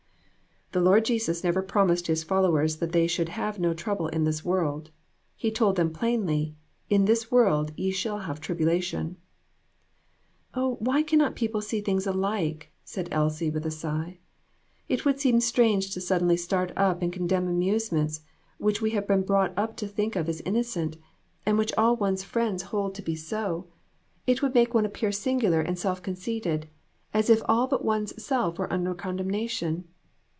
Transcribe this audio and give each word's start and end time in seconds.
"The 0.73 0.79
Lord 0.79 1.03
Jesus 1.03 1.43
never 1.43 1.61
promised 1.61 2.07
his 2.07 2.23
followers 2.23 2.77
that 2.77 2.93
they 2.93 3.05
should 3.05 3.27
have 3.27 3.59
no 3.59 3.73
trouble 3.73 4.07
in 4.07 4.23
this 4.23 4.45
world. 4.45 4.89
He 5.35 5.51
told 5.51 5.75
them 5.75 5.91
plainly 5.91 6.55
'In 6.89 7.03
the 7.03 7.25
world 7.29 7.73
ye 7.75 7.91
shall 7.91 8.19
have 8.19 8.39
tribulation'." 8.39 9.17
"Oh, 10.53 10.77
why 10.79 11.03
cannot 11.03 11.35
people 11.35 11.59
see 11.59 11.81
things 11.81 12.07
alike?" 12.07 12.71
said 12.85 13.09
Elsie, 13.11 13.49
with 13.49 13.65
a 13.65 13.69
sigh;" 13.69 14.19
it 14.87 15.03
would 15.03 15.19
seem 15.19 15.41
strange 15.41 15.91
to 15.93 15.99
suddenly 15.99 16.37
start 16.37 16.71
up 16.77 17.01
and 17.01 17.11
condemn 17.11 17.49
amusements 17.49 18.21
which 18.57 18.81
we 18.81 18.91
have 18.91 19.05
been 19.09 19.23
brought 19.23 19.51
up 19.57 19.75
to 19.75 19.89
think 19.89 20.15
of 20.15 20.29
as 20.29 20.39
innocent, 20.45 20.95
and 21.45 21.57
which 21.57 21.73
all 21.77 21.97
one's 21.97 22.23
friends 22.23 22.63
hold 22.63 22.95
to 22.95 23.01
3OO 23.01 23.07
AN 23.07 23.11
EVENTFUL 23.11 23.37
AFTERNOON. 23.37 23.63
be 23.65 23.67
so. 23.67 23.73
It 24.25 24.41
would 24.41 24.55
make 24.55 24.73
one 24.73 24.85
appear 24.85 25.11
singular 25.11 25.59
and 25.59 25.77
self 25.77 26.01
conceited, 26.01 26.69
as 27.13 27.29
if 27.29 27.41
all 27.49 27.67
but 27.67 27.83
one's 27.83 28.23
self 28.23 28.57
were 28.57 28.71
under 28.71 28.93
condemnation. 28.93 29.89